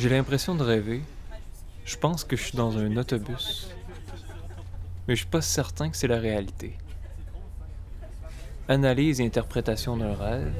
J'ai 0.00 0.08
l'impression 0.08 0.54
de 0.54 0.62
rêver. 0.62 1.02
Je 1.84 1.94
pense 1.94 2.24
que 2.24 2.34
je 2.34 2.42
suis 2.42 2.56
dans 2.56 2.78
un 2.78 2.96
autobus. 2.96 3.68
Mais 5.06 5.14
je 5.14 5.20
suis 5.20 5.28
pas 5.28 5.42
certain 5.42 5.90
que 5.90 5.96
c'est 5.98 6.08
la 6.08 6.18
réalité. 6.18 6.78
Analyse 8.66 9.20
et 9.20 9.26
interprétation 9.26 9.98
d'un 9.98 10.14
rêve. 10.14 10.54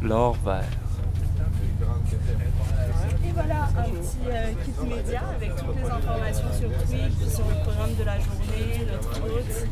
L'or 0.00 0.32
vert. 0.42 0.64
Un 3.74 3.84
petit 3.84 4.18
euh, 4.28 4.52
kit 4.64 4.86
média 4.86 5.22
avec 5.34 5.56
toutes 5.56 5.76
les 5.76 5.88
informations 5.88 6.52
sur 6.52 6.68
Twitch, 6.68 7.32
sur 7.34 7.48
le 7.48 7.54
programme 7.62 7.94
de 7.94 8.04
la 8.04 8.18
journée, 8.18 8.86
notre 8.90 9.18
hôte. 9.24 9.66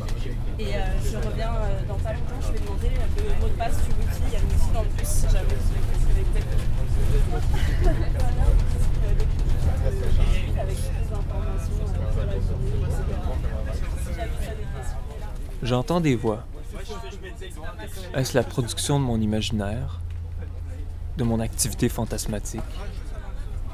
Et 0.57 0.75
euh, 0.75 0.79
je 1.03 1.17
reviens 1.17 1.53
euh, 1.53 1.87
dans 1.87 1.99
pas 1.99 2.13
longtemps, 2.13 2.41
je 2.41 2.51
vais 2.51 2.59
demander 2.59 2.89
le 2.89 3.41
mot 3.41 3.47
de 3.47 3.53
passe 3.53 3.77
du 3.83 3.91
wifi. 3.91 4.21
Il 4.27 4.33
y 4.33 4.35
a 4.35 4.39
une 4.39 4.47
aussi 4.47 4.71
dans 4.73 4.81
le 4.81 4.89
bus 4.89 5.07
si 5.07 5.29
jamais 5.29 5.55
vous 5.55 5.73
le 5.73 5.81
avec. 6.29 6.45
J'entends 15.61 16.01
des 16.01 16.15
voix. 16.15 16.43
Est-ce 18.15 18.35
la 18.35 18.43
production 18.43 18.99
de 18.99 19.05
mon 19.05 19.21
imaginaire? 19.21 19.99
De 21.17 21.23
mon 21.23 21.39
activité 21.39 21.87
fantasmatique? 21.87 22.61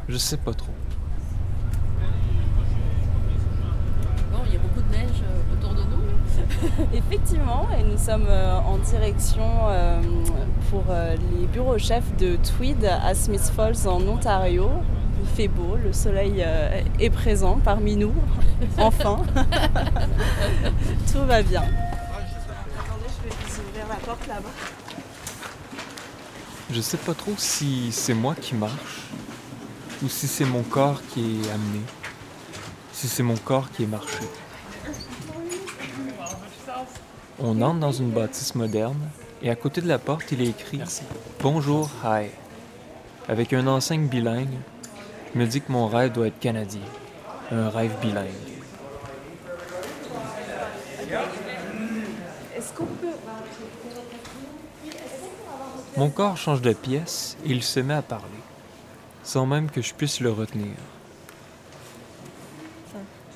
Je 0.09 0.17
sais 0.17 0.37
pas 0.37 0.53
trop. 0.53 0.71
Bon, 4.31 4.39
il 4.47 4.53
y 4.53 4.55
a 4.55 4.59
beaucoup 4.59 4.81
de 4.81 4.91
neige 4.91 5.21
euh, 5.21 5.53
autour 5.53 5.73
de 5.73 5.81
nous. 5.81 6.87
Effectivement, 6.97 7.67
et 7.77 7.83
nous 7.83 7.97
sommes 7.97 8.27
euh, 8.29 8.57
en 8.59 8.77
direction 8.77 9.43
euh, 9.67 10.01
pour 10.71 10.85
les 11.31 11.45
bureaux 11.47 11.77
chefs 11.77 12.15
de 12.17 12.37
Tweed 12.37 12.85
à 12.85 13.13
Smith 13.15 13.51
Falls 13.53 13.85
en 13.85 14.01
Ontario. 14.07 14.69
Il 15.21 15.27
fait 15.27 15.49
beau, 15.49 15.75
le 15.75 15.91
soleil 15.91 16.45
est 16.99 17.09
présent 17.09 17.59
parmi 17.61 17.97
nous, 17.97 18.13
enfin. 18.77 19.23
Tout 21.11 21.25
va 21.25 21.41
bien. 21.41 21.63
Attendez, 21.63 23.07
je 23.09 23.29
vais 23.29 23.35
vous 23.35 23.59
ouvrir 23.59 23.87
la 23.89 23.95
porte 23.95 24.25
là-bas. 24.27 24.49
Je 26.71 26.81
sais 26.81 26.97
pas 26.97 27.13
trop 27.13 27.33
si 27.37 27.91
c'est 27.91 28.13
moi 28.13 28.35
qui 28.35 28.55
marche 28.55 29.09
ou 30.03 30.09
si 30.09 30.27
c'est 30.27 30.45
mon 30.45 30.63
corps 30.63 31.01
qui 31.09 31.41
est 31.41 31.51
amené. 31.51 31.81
Si 32.93 33.07
c'est 33.07 33.23
mon 33.23 33.37
corps 33.37 33.69
qui 33.71 33.83
est 33.83 33.87
marché. 33.87 34.23
On 37.39 37.61
entre 37.61 37.79
dans 37.79 37.91
une 37.91 38.09
bâtisse 38.11 38.55
moderne 38.55 39.09
et 39.41 39.49
à 39.49 39.55
côté 39.55 39.81
de 39.81 39.87
la 39.87 39.99
porte, 39.99 40.31
il 40.31 40.41
est 40.41 40.47
écrit 40.47 40.81
Bonjour, 41.41 41.89
hi. 42.03 42.27
Avec 43.27 43.53
un 43.53 43.67
enseigne 43.67 44.07
bilingue, 44.07 44.57
je 45.33 45.39
me 45.39 45.45
dis 45.45 45.61
que 45.61 45.71
mon 45.71 45.87
rêve 45.87 46.11
doit 46.11 46.27
être 46.27 46.39
canadien. 46.39 46.81
Un 47.51 47.69
rêve 47.69 47.93
bilingue. 48.01 48.27
Mon 55.95 56.09
corps 56.09 56.37
change 56.37 56.61
de 56.61 56.73
pièce 56.73 57.37
et 57.43 57.49
il 57.49 57.63
se 57.63 57.79
met 57.79 57.93
à 57.93 58.01
parler, 58.01 58.25
sans 59.27 59.45
même 59.45 59.69
que 59.69 59.81
je 59.81 59.93
puisse 59.93 60.21
le 60.21 60.31
retenir. 60.31 60.71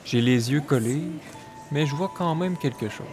J'ai 0.05 0.21
les 0.21 0.49
yeux 0.53 0.61
collés, 0.61 1.03
mais 1.69 1.85
je 1.85 1.93
vois 1.93 2.09
quand 2.17 2.33
même 2.33 2.55
quelque 2.57 2.87
chose. 2.87 3.05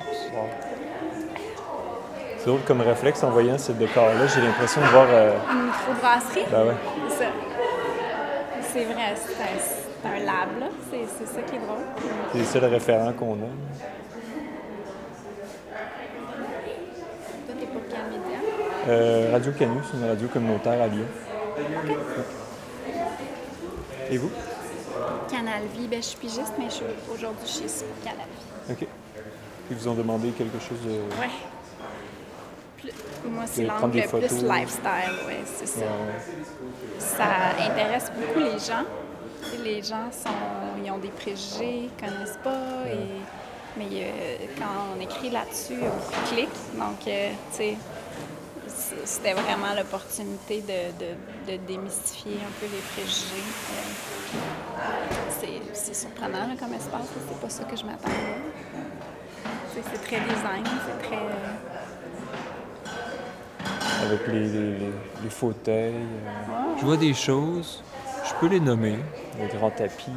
C'est 2.38 2.46
drôle 2.46 2.60
comme 2.68 2.80
réflexe 2.80 3.24
en 3.24 3.30
voyant 3.30 3.58
ce 3.58 3.72
décor-là. 3.72 4.28
J'ai 4.28 4.40
l'impression 4.40 4.80
de 4.80 4.86
voir. 4.86 5.06
euh, 5.10 5.36
Une 5.52 5.66
microbrasserie, 5.66 6.44
ben 6.52 6.66
ouais. 6.66 6.74
c'est 7.08 7.24
ça. 7.24 7.30
C'est 8.72 8.84
vrai, 8.84 9.14
c'est 9.16 10.08
un, 10.08 10.18
lab, 10.24 10.48
là. 10.60 10.66
C'est 10.88 11.04
c'est 11.18 11.26
ça 11.34 11.42
qui 11.42 11.56
est 11.56 11.58
drôle. 11.58 11.78
C'est 12.32 12.38
le 12.38 12.44
seul 12.44 12.64
référent 12.66 13.12
qu'on 13.12 13.32
a. 13.34 13.50
Toi, 17.44 17.54
t'es 17.58 17.66
pour 17.66 17.82
quel 17.90 18.04
média? 18.04 18.38
Euh, 18.88 19.30
radio 19.32 19.50
Canu, 19.58 19.80
c'est 19.90 19.96
une 19.98 20.08
radio 20.08 20.28
communautaire 20.28 20.80
à 20.80 20.86
Lyon. 20.86 21.06
Et 24.10 24.18
vous? 24.18 24.30
Canal 25.30 25.62
Vie, 25.76 25.86
ben, 25.86 26.02
je 26.02 26.08
suis 26.08 26.18
pigiste, 26.18 26.52
mais 26.58 26.66
je 26.66 26.74
suis 26.74 26.84
aujourd'hui 27.12 27.40
je 27.46 27.50
suis 27.50 27.68
sur 27.68 27.86
Canal 28.02 28.26
Vie. 28.26 28.72
OK. 28.72 28.88
Ils 29.70 29.76
vous 29.76 29.88
ont 29.88 29.94
demandé 29.94 30.30
quelque 30.30 30.58
chose 30.58 30.78
de. 30.84 30.90
Ouais. 31.20 31.30
Plus- 32.78 32.92
moi, 33.30 33.44
c'est 33.46 33.62
De 33.62 33.68
l'angle 33.68 33.90
plus 34.08 34.42
lifestyle, 34.42 35.26
ouais, 35.26 35.40
c'est 35.44 35.66
ça. 35.66 35.80
Ouais. 35.80 36.98
Ça 36.98 37.24
intéresse 37.70 38.10
beaucoup 38.16 38.38
les 38.40 38.58
gens. 38.58 38.84
Les 39.62 39.82
gens 39.82 40.10
sont, 40.10 40.30
ils 40.84 40.90
ont 40.90 40.98
des 40.98 41.08
préjugés, 41.08 41.84
ils 41.88 41.90
connaissent 42.00 42.38
pas. 42.42 42.86
Et, 42.90 43.20
mais 43.76 43.86
euh, 43.94 44.46
quand 44.58 44.96
on 44.96 45.00
écrit 45.00 45.30
là-dessus, 45.30 45.74
de 45.76 46.28
clics. 46.34 46.48
Donc, 46.74 47.06
euh, 47.06 47.30
tu 47.50 47.56
sais, 47.56 47.76
c'était 49.04 49.32
vraiment 49.32 49.74
l'opportunité 49.76 50.60
de, 50.62 50.92
de- 50.98 51.52
de 51.52 51.56
démystifier 51.66 52.36
un 52.36 52.52
peu 52.60 52.66
les 52.66 52.82
préjugés. 52.92 53.44
Euh, 54.34 54.80
c'est- 55.40 55.74
c'est 55.74 55.94
surprenant 55.94 56.46
là, 56.46 56.54
comme 56.58 56.74
espace, 56.74 57.06
c'est 57.28 57.40
pas 57.40 57.48
ça 57.48 57.64
que 57.64 57.76
je 57.76 57.84
m'attendais. 57.84 58.14
C'est 59.74 60.02
très 60.02 60.20
design, 60.20 60.64
c'est 60.86 61.06
très. 61.06 61.16
euh, 61.16 61.56
Avec 64.06 64.26
les, 64.28 64.48
les, 64.48 64.78
les- 64.78 64.92
les 65.22 65.30
fauteuils, 65.30 65.92
euh, 65.94 66.76
Je 66.80 66.84
vois 66.84 66.96
des 66.96 67.14
choses, 67.14 67.82
je 68.24 68.32
peux 68.40 68.46
les 68.48 68.60
nommer. 68.60 68.98
le 69.40 69.46
grand 69.56 69.70
tapis. 69.70 70.10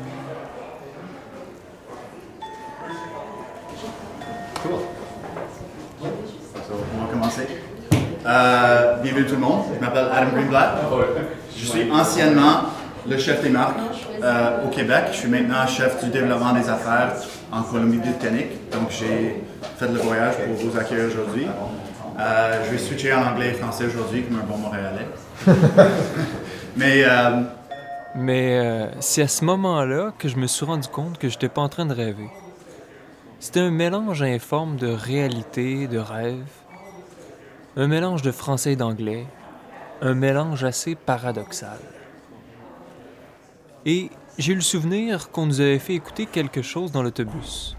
Euh, 8.23 8.97
bienvenue 9.01 9.25
tout 9.25 9.33
le 9.33 9.41
monde. 9.41 9.63
Je 9.75 9.83
m'appelle 9.83 10.07
Adam 10.13 10.29
Greenblatt. 10.35 10.75
Je 11.57 11.65
suis 11.65 11.91
anciennement 11.91 12.65
le 13.09 13.17
chef 13.17 13.41
des 13.41 13.49
marques 13.49 13.79
euh, 14.21 14.65
au 14.65 14.69
Québec. 14.69 15.05
Je 15.11 15.17
suis 15.17 15.27
maintenant 15.27 15.65
chef 15.65 16.03
du 16.03 16.11
développement 16.11 16.53
des 16.53 16.69
affaires 16.69 17.13
en 17.51 17.63
Colombie-Britannique. 17.63 18.69
Donc, 18.71 18.91
j'ai 18.91 19.41
fait 19.77 19.87
le 19.87 19.99
voyage 19.99 20.35
pour 20.35 20.53
vous 20.53 20.77
accueillir 20.77 21.05
aujourd'hui. 21.07 21.47
Euh, 22.19 22.63
je 22.65 22.71
vais 22.71 22.77
switcher 22.77 23.13
en 23.13 23.25
anglais 23.25 23.49
et 23.49 23.53
français 23.53 23.85
aujourd'hui 23.85 24.23
comme 24.23 24.39
un 24.39 24.43
bon 24.43 24.57
Montréalais. 24.57 25.07
Mais 26.77 27.03
Mais 28.15 28.91
c'est 28.99 29.23
à 29.23 29.27
ce 29.27 29.43
moment-là 29.45 30.11
que 30.19 30.27
je 30.27 30.35
me 30.35 30.45
suis 30.45 30.65
rendu 30.65 30.87
compte 30.87 31.17
que 31.17 31.27
j'étais 31.27 31.49
pas 31.49 31.61
en 31.61 31.69
train 31.69 31.87
de 31.87 31.93
rêver. 31.93 32.29
C'était 33.39 33.61
un 33.61 33.71
mélange 33.71 34.21
informe 34.21 34.75
de 34.75 34.87
réalité, 34.87 35.87
de 35.87 35.97
rêve, 35.97 36.45
un 37.77 37.87
mélange 37.87 38.21
de 38.21 38.31
français 38.31 38.73
et 38.73 38.75
d'anglais, 38.75 39.25
un 40.01 40.13
mélange 40.13 40.65
assez 40.65 40.95
paradoxal. 40.95 41.79
Et 43.85 44.09
j'ai 44.37 44.51
eu 44.51 44.55
le 44.55 44.61
souvenir 44.61 45.31
qu'on 45.31 45.45
nous 45.45 45.61
avait 45.61 45.79
fait 45.79 45.93
écouter 45.93 46.25
quelque 46.25 46.61
chose 46.61 46.91
dans 46.91 47.01
l'autobus. 47.01 47.77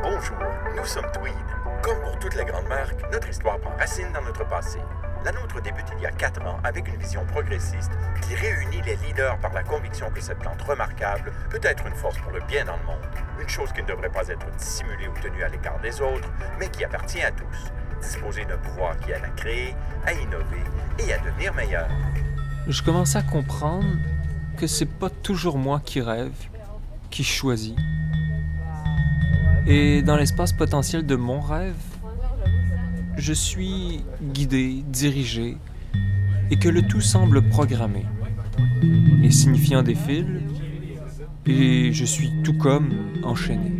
Bonjour, 0.00 0.36
nous 0.76 0.84
sommes 0.84 1.10
Tweed. 1.12 1.34
Comme 1.82 2.00
pour 2.00 2.18
toutes 2.20 2.36
les 2.36 2.44
grandes 2.44 2.68
marques, 2.68 3.00
notre 3.12 3.28
histoire 3.28 3.58
prend 3.58 3.76
racine 3.76 4.12
dans 4.14 4.22
notre 4.22 4.46
passé. 4.48 4.78
La 5.24 5.32
nôtre 5.32 5.60
débute 5.60 5.86
il 5.96 6.02
y 6.02 6.06
a 6.06 6.12
quatre 6.12 6.40
ans 6.42 6.60
avec 6.62 6.86
une 6.86 6.96
vision 6.96 7.26
progressiste 7.26 7.90
qui 8.22 8.36
réunit 8.36 8.82
les 8.82 8.94
leaders 8.96 9.38
par 9.40 9.52
la 9.52 9.64
conviction 9.64 10.08
que 10.10 10.20
cette 10.20 10.38
plante 10.38 10.62
remarquable 10.62 11.32
peut 11.50 11.60
être 11.62 11.84
une 11.84 11.94
force 11.96 12.18
pour 12.18 12.30
le 12.30 12.40
bien 12.46 12.64
dans 12.64 12.76
le 12.76 12.84
monde. 12.84 13.06
Une 13.40 13.48
chose 13.48 13.72
qui 13.72 13.82
ne 13.82 13.88
devrait 13.88 14.08
pas 14.08 14.28
être 14.28 14.46
dissimulée 14.56 15.08
ou 15.08 15.20
tenue 15.20 15.42
à 15.42 15.48
l'écart 15.48 15.80
des 15.80 16.00
autres, 16.00 16.30
mais 16.60 16.68
qui 16.68 16.84
appartient 16.84 17.22
à 17.22 17.32
tous. 17.32 17.72
Disposer 18.00 18.44
d'un 18.44 18.58
pouvoir 18.58 18.98
qui 19.00 19.10
aide 19.10 19.24
à 19.24 19.28
créer, 19.30 19.74
à 20.04 20.12
innover 20.12 20.62
et 20.98 21.12
à 21.12 21.18
devenir 21.18 21.54
meilleur. 21.54 21.88
Je 22.68 22.82
commençais 22.82 23.18
à 23.18 23.22
comprendre 23.22 23.86
que 24.56 24.66
c'est 24.66 24.86
pas 24.86 25.10
toujours 25.10 25.58
moi 25.58 25.80
qui 25.84 26.00
rêve, 26.00 26.32
qui 27.10 27.24
choisis. 27.24 27.74
Et 29.66 30.02
dans 30.02 30.16
l'espace 30.16 30.52
potentiel 30.52 31.04
de 31.04 31.16
mon 31.16 31.40
rêve, 31.40 31.74
je 33.16 33.32
suis 33.32 34.04
guidé, 34.22 34.84
dirigé, 34.88 35.56
et 36.50 36.56
que 36.58 36.68
le 36.68 36.82
tout 36.82 37.00
semble 37.00 37.48
programmé. 37.48 38.04
Les 39.20 39.30
signifiants 39.30 39.82
défilent, 39.82 40.42
et 41.46 41.92
je 41.92 42.04
suis 42.04 42.30
tout 42.44 42.56
comme 42.56 42.90
enchaîné. 43.22 43.72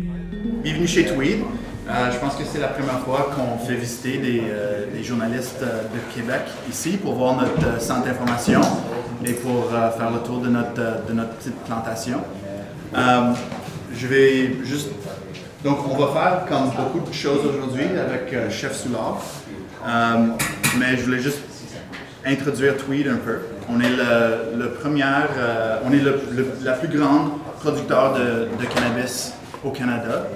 Bienvenue 0.63 0.87
chez 0.87 1.05
Tweed. 1.05 1.39
Euh, 1.89 2.11
je 2.11 2.17
pense 2.19 2.35
que 2.35 2.43
c'est 2.43 2.59
la 2.59 2.67
première 2.67 2.99
fois 2.99 3.29
qu'on 3.33 3.57
fait 3.65 3.75
visiter 3.75 4.17
des, 4.17 4.43
euh, 4.49 4.85
journalistes 5.03 5.61
euh, 5.63 5.83
de 5.83 6.13
Québec 6.13 6.41
ici 6.69 6.97
pour 6.97 7.13
voir 7.13 7.37
notre 7.37 7.81
centre 7.81 8.03
d'information 8.05 8.59
et 9.25 9.33
pour 9.33 9.69
faire 9.69 10.11
le 10.11 10.19
tour 10.19 10.39
de 10.39 10.49
notre, 10.49 11.05
de 11.07 11.13
notre 11.13 11.29
petite 11.35 11.55
plantation. 11.65 12.19
Je 12.93 14.07
vais 14.07 14.57
juste 14.63 14.89
Donc, 15.63 15.79
on 15.89 15.97
va 15.97 16.07
faire 16.13 16.45
comme 16.47 16.69
beaucoup 16.71 17.07
de 17.07 17.13
choses 17.13 17.39
aujourd'hui 17.45 17.85
avec 17.97 18.51
Chef 18.51 18.75
Soulard. 18.75 19.17
Mais 20.77 20.97
je 20.97 21.03
voulais 21.03 21.19
juste 21.19 21.39
introduire 22.25 22.77
Tweed 22.77 23.07
un 23.07 23.15
peu. 23.17 23.39
On 23.69 23.79
est 23.79 23.89
le, 23.89 24.57
le 24.59 24.69
premier, 24.71 25.03
on 25.85 25.91
est 25.91 25.99
le, 25.99 26.21
le- 26.31 26.47
la 26.63 26.73
plus 26.73 26.89
grande 26.95 27.31
producteur 27.59 28.13
de, 28.13 28.47
de 28.61 28.65
cannabis 28.71 29.33
au 29.63 29.71
Canada. 29.71 30.27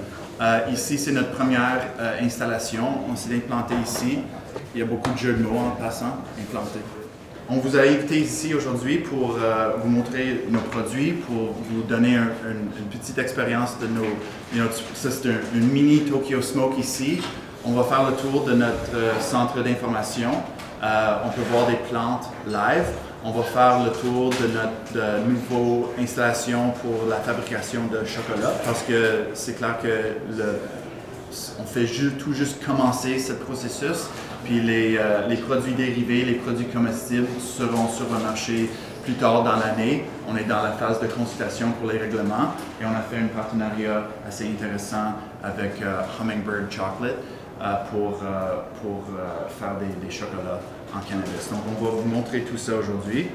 Euh, 0.41 0.59
ici, 0.73 0.97
c'est 0.97 1.11
notre 1.11 1.31
première 1.31 1.81
euh, 1.99 2.19
installation. 2.21 2.83
On 3.11 3.15
s'est 3.15 3.35
implanté 3.35 3.75
ici. 3.85 4.19
Il 4.73 4.79
y 4.79 4.83
a 4.83 4.85
beaucoup 4.85 5.11
de 5.11 5.17
jeux 5.17 5.33
de 5.33 5.43
mots 5.43 5.59
en 5.59 5.71
passant, 5.81 6.17
implanté. 6.39 6.79
On 7.49 7.57
vous 7.57 7.77
a 7.77 7.81
invité 7.81 8.19
ici 8.19 8.53
aujourd'hui 8.55 8.99
pour 8.99 9.35
euh, 9.37 9.71
vous 9.83 9.89
montrer 9.89 10.45
nos 10.49 10.59
produits, 10.61 11.11
pour 11.11 11.53
vous 11.69 11.81
donner 11.83 12.15
un- 12.15 12.21
un- 12.23 12.79
une 12.79 12.85
petite 12.99 13.17
expérience 13.17 13.77
de 13.79 13.87
nos. 13.87 14.05
ça, 14.95 15.11
c'est 15.11 15.29
un, 15.29 15.33
une 15.53 15.67
mini 15.67 15.99
Tokyo 16.01 16.41
Smoke 16.41 16.79
ici. 16.79 17.21
On 17.65 17.73
va 17.73 17.83
faire 17.83 18.09
le 18.09 18.15
tour 18.15 18.43
de 18.45 18.53
notre 18.53 19.21
centre 19.21 19.61
d'information. 19.61 20.31
On 20.81 21.29
peut 21.29 21.43
voir 21.51 21.67
des 21.67 21.75
plantes 21.91 22.27
live. 22.47 22.85
On 23.23 23.29
va 23.29 23.43
faire 23.43 23.83
le 23.83 23.91
tour 23.91 24.31
de 24.31 24.47
notre 24.47 25.27
nouvelle 25.27 25.85
installation 25.99 26.71
pour 26.81 27.07
la 27.07 27.17
fabrication 27.17 27.81
de 27.85 28.03
chocolat 28.03 28.51
parce 28.65 28.81
que 28.81 29.27
c'est 29.35 29.57
clair 29.57 29.77
que 29.79 30.17
on 31.59 31.63
fait 31.63 31.85
tout 32.17 32.33
juste 32.33 32.65
commencer 32.65 33.19
ce 33.19 33.33
processus, 33.33 34.09
puis 34.43 34.59
les, 34.59 34.97
euh, 34.97 35.27
les 35.27 35.37
produits 35.37 35.73
dérivés, 35.73 36.25
les 36.25 36.33
produits 36.33 36.65
comestibles 36.65 37.27
seront 37.39 37.87
sur 37.89 38.07
le 38.11 38.23
marché 38.23 38.69
plus 39.03 39.13
tard 39.13 39.43
dans 39.43 39.55
l'année. 39.55 40.03
On 40.27 40.35
est 40.35 40.43
dans 40.43 40.63
la 40.63 40.71
phase 40.71 40.99
de 40.99 41.07
consultation 41.07 41.71
pour 41.73 41.91
les 41.91 41.99
règlements 41.99 42.55
et 42.81 42.85
on 42.85 42.95
a 42.95 43.01
fait 43.01 43.17
un 43.17 43.27
partenariat 43.27 44.07
assez 44.27 44.47
intéressant 44.47 45.13
avec 45.43 45.79
euh, 45.83 46.01
Hummingbird 46.19 46.71
Chocolate 46.71 47.17
euh, 47.61 47.75
pour, 47.91 48.19
faire 49.59 49.75
des 49.79 50.11
chocolats 50.11 50.59
en 50.93 50.99
cannabis. 50.99 51.49
Donc 51.49 51.61
on 51.79 51.83
va 51.83 51.91
vous 51.91 52.07
montrer 52.07 52.41
tout 52.41 52.57
ça 52.57 52.75
aujourd'hui. 52.75 53.27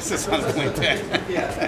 C'est 0.00 0.16
ça 0.16 0.38
le 0.38 0.52
pointeur. 0.54 0.96
Donc, 1.28 1.67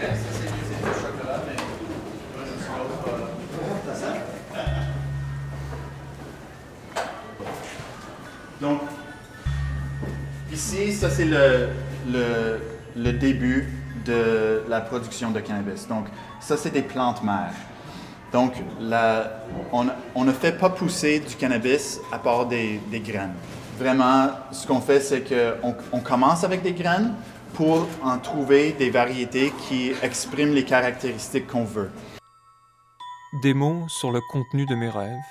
c'est 11.20 11.26
le, 11.26 11.69
le, 12.11 12.61
le 12.96 13.12
début 13.12 13.69
de 14.06 14.62
la 14.69 14.81
production 14.81 15.31
de 15.31 15.40
cannabis. 15.40 15.87
Donc, 15.87 16.06
ça 16.40 16.56
c'est 16.56 16.70
des 16.70 16.81
plantes 16.81 17.22
mères. 17.22 17.52
Donc, 18.32 18.55
la- 18.81 19.43
on, 19.70 19.87
on 20.14 20.25
ne 20.25 20.32
fait 20.32 20.52
pas 20.52 20.70
pousser 20.70 21.20
du 21.20 21.34
cannabis 21.34 22.00
à 22.11 22.19
part 22.19 22.46
des, 22.46 22.81
des 22.90 23.00
graines. 23.00 23.34
Vraiment, 23.78 24.31
ce 24.50 24.67
qu'on 24.67 24.81
fait, 24.81 25.00
c'est 25.00 25.22
qu'on 25.22 25.75
on 25.93 26.00
commence 26.00 26.43
avec 26.43 26.62
des 26.62 26.72
graines 26.72 27.12
pour 27.52 27.87
en 28.02 28.16
trouver 28.19 28.73
des 28.73 28.88
variétés 28.88 29.52
qui 29.69 29.93
expriment 30.02 30.55
les 30.55 30.64
caractéristiques 30.64 31.49
qu'on 31.49 31.64
veut. 31.64 31.90
Des 33.43 33.52
mots 33.52 33.84
sur 33.88 34.11
le 34.11 34.20
contenu 34.32 34.64
de 34.64 34.75
mes 34.75 34.88
rêves. 34.88 35.28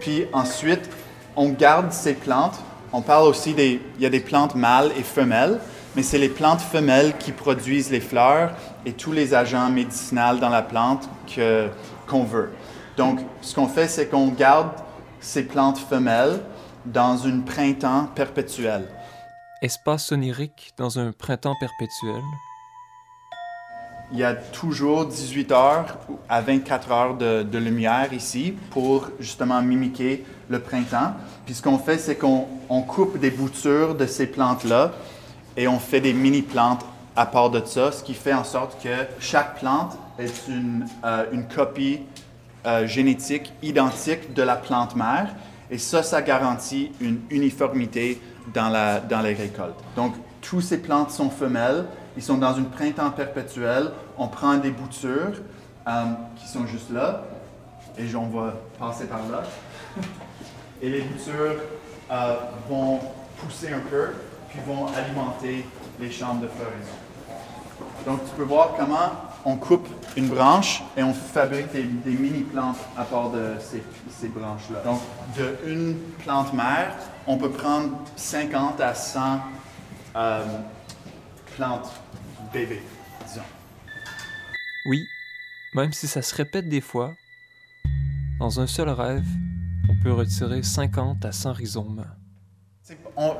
Puis 0.00 0.26
ensuite, 0.32 0.90
on 1.36 1.50
garde 1.50 1.92
ces 1.92 2.14
plantes. 2.14 2.58
On 2.96 3.02
parle 3.02 3.26
aussi 3.26 3.54
des. 3.54 3.80
Y 3.98 4.06
a 4.06 4.08
des 4.08 4.20
plantes 4.20 4.54
mâles 4.54 4.92
et 4.96 5.02
femelles, 5.02 5.58
mais 5.96 6.04
c'est 6.04 6.16
les 6.16 6.28
plantes 6.28 6.60
femelles 6.60 7.18
qui 7.18 7.32
produisent 7.32 7.90
les 7.90 7.98
fleurs 8.00 8.52
et 8.86 8.92
tous 8.92 9.10
les 9.10 9.34
agents 9.34 9.68
médicinaux 9.68 10.38
dans 10.40 10.48
la 10.48 10.62
plante 10.62 11.08
qu'on 12.06 12.22
veut. 12.22 12.52
Donc, 12.96 13.18
ce 13.40 13.52
qu'on 13.52 13.66
fait, 13.66 13.88
c'est 13.88 14.06
qu'on 14.06 14.28
garde 14.28 14.70
ces 15.18 15.42
plantes 15.42 15.78
femelles 15.78 16.38
dans 16.86 17.26
un 17.26 17.40
printemps 17.40 18.06
perpétuel. 18.14 18.86
Espace 19.60 20.12
onirique 20.12 20.72
dans 20.76 21.00
un 21.00 21.10
printemps 21.10 21.56
perpétuel. 21.58 22.22
Il 24.14 24.20
y 24.20 24.24
a 24.24 24.32
toujours 24.32 25.06
18 25.06 25.50
heures 25.50 25.98
à 26.28 26.40
24 26.40 26.92
heures 26.92 27.16
de, 27.16 27.58
lumière 27.58 28.12
ici 28.12 28.54
pour 28.70 29.08
justement 29.18 29.60
mimiquer 29.60 30.24
le 30.48 30.60
printemps. 30.60 31.14
Puis 31.44 31.56
ce 31.56 31.62
qu'on 31.62 31.78
fait, 31.78 31.98
c'est 31.98 32.14
qu'on 32.14 32.46
on 32.68 32.82
coupe 32.82 33.18
des 33.18 33.32
boutures 33.32 33.96
de 33.96 34.06
ces 34.06 34.28
plantes-là 34.28 34.92
et 35.56 35.66
on 35.66 35.80
fait 35.80 36.00
des 36.00 36.12
mini-plantes 36.12 36.86
à 37.16 37.26
part 37.26 37.50
de 37.50 37.60
ça, 37.64 37.90
ce 37.90 38.04
qui 38.04 38.14
fait 38.14 38.32
en 38.32 38.44
sorte 38.44 38.80
que 38.80 38.94
chaque 39.18 39.58
plante 39.58 39.98
est 40.20 40.46
une, 40.46 40.86
euh, 41.04 41.24
une 41.32 41.48
copie 41.48 41.98
euh, 42.66 42.86
génétique 42.86 43.52
identique 43.64 44.32
de 44.32 44.42
la 44.44 44.54
plante 44.54 44.94
mère. 44.94 45.34
Et 45.72 45.78
ça, 45.78 46.04
ça 46.04 46.22
garantit 46.22 46.92
une 47.00 47.18
uniformité 47.30 48.20
dans, 48.54 48.68
la, 48.68 49.00
dans 49.00 49.22
les 49.22 49.34
récoltes. 49.34 49.82
Donc, 49.96 50.14
toutes 50.40 50.62
ces 50.62 50.78
plantes 50.78 51.10
sont 51.10 51.30
femelles. 51.30 51.86
Ils 52.16 52.22
sont 52.22 52.38
dans 52.38 52.54
une 52.54 52.66
printemps 52.66 53.10
perpétuel. 53.10 53.90
On 54.18 54.28
prend 54.28 54.56
des 54.56 54.70
boutures 54.70 55.40
euh, 55.88 56.04
qui 56.36 56.48
sont 56.48 56.66
juste 56.66 56.90
là. 56.90 57.22
Et 57.98 58.14
on 58.14 58.28
va 58.28 58.54
passer 58.78 59.06
par 59.06 59.20
là. 59.30 59.42
Et 60.82 60.90
les 60.90 61.02
boutures 61.02 61.56
euh, 62.10 62.34
vont 62.68 63.00
pousser 63.38 63.72
un 63.72 63.80
peu, 63.90 64.08
puis 64.48 64.58
vont 64.66 64.86
alimenter 64.88 65.64
les 66.00 66.10
chambres 66.10 66.42
de 66.42 66.48
floraison. 66.48 66.98
Donc, 68.06 68.24
tu 68.24 68.30
peux 68.36 68.42
voir 68.42 68.74
comment 68.76 69.12
on 69.44 69.56
coupe 69.56 69.88
une 70.16 70.28
branche 70.28 70.82
et 70.96 71.02
on 71.02 71.12
fabrique 71.12 71.72
des, 71.72 71.84
mini-plantes 72.10 72.78
à 72.96 73.04
part 73.04 73.30
de 73.30 73.54
ces, 73.60 74.28
branches-là. 74.28 74.80
Donc, 74.84 75.00
de 75.36 75.70
une 75.70 75.96
plante 76.24 76.52
mère, 76.52 76.94
on 77.26 77.36
peut 77.36 77.50
prendre 77.50 77.90
50 78.16 78.80
à 78.80 78.94
100 78.94 79.20
euh, 80.16 80.44
plantes 81.56 81.90
bébés, 82.52 82.82
disons. 83.26 83.42
Oui, 84.86 85.06
même 85.74 85.92
si 85.92 86.06
ça 86.06 86.22
se 86.22 86.34
répète 86.34 86.68
des 86.68 86.80
fois, 86.80 87.14
dans 88.38 88.60
un 88.60 88.66
seul 88.66 88.88
rêve, 88.88 89.24
on 89.88 89.94
peut 90.02 90.12
retirer 90.12 90.62
50 90.62 91.24
à 91.24 91.32
100 91.32 91.52
rhizomes. 91.52 92.04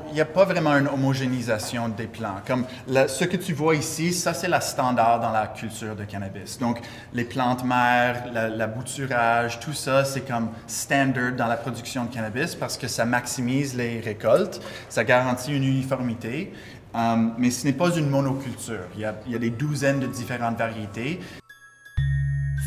Il 0.07 0.13
n'y 0.15 0.21
a 0.21 0.25
pas 0.25 0.45
vraiment 0.45 0.71
une 0.75 0.87
homogénéisation 0.87 1.89
des 1.89 2.07
plants. 2.07 2.37
Comme 2.47 2.65
la- 2.87 3.07
ce 3.07 3.25
que 3.25 3.37
tu 3.37 3.53
vois 3.53 3.75
ici, 3.75 4.11
ça 4.11 4.33
c'est 4.33 4.47
la 4.47 4.59
standard 4.61 5.19
dans 5.19 5.31
la 5.31 5.45
culture 5.47 5.95
de 5.95 6.03
cannabis. 6.03 6.57
Donc 6.57 6.79
les 7.13 7.25
plantes 7.25 7.63
mères, 7.63 8.23
la, 8.33 8.47
la 8.49 8.65
bouturage, 8.67 9.59
tout 9.59 9.73
ça 9.73 10.03
c'est 10.03 10.21
comme 10.25 10.49
standard 10.65 11.33
dans 11.33 11.45
la 11.45 11.57
production 11.57 12.05
de 12.05 12.11
cannabis 12.13 12.55
parce 12.55 12.75
que 12.77 12.87
ça 12.87 13.05
maximise 13.05 13.75
les 13.75 13.99
récoltes, 13.99 14.61
ça 14.89 15.03
garantit 15.03 15.55
une 15.55 15.65
uniformité. 15.65 16.51
Euh, 16.95 17.15
mais 17.37 17.51
ce 17.51 17.65
n'est 17.67 17.73
pas 17.73 17.89
une 17.95 18.09
monoculture. 18.09 18.85
Il 18.95 19.01
y, 19.01 19.05
a, 19.05 19.15
il 19.25 19.33
y 19.33 19.35
a 19.35 19.39
des 19.39 19.49
douzaines 19.49 19.99
de 19.99 20.07
différentes 20.07 20.57
variétés. 20.57 21.19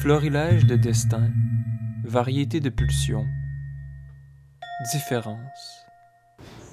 Florilège 0.01 0.65
de 0.67 0.77
destin, 0.77 1.31
variété 2.05 2.61
de 2.61 2.69
pulsions, 2.69 3.27
différence. 4.93 5.85